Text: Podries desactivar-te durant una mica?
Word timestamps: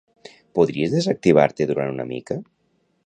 Podries 0.59 0.95
desactivar-te 0.95 1.67
durant 1.73 1.93
una 1.97 2.07
mica? 2.15 2.39